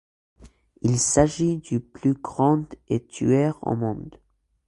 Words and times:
Il 0.81 0.97
s'agit 0.97 1.57
du 1.57 1.79
plus 1.79 2.15
grand 2.15 2.65
estuaire 2.89 3.59
au 3.61 3.75
monde. 3.75 4.19